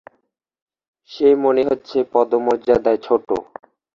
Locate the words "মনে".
1.43-1.63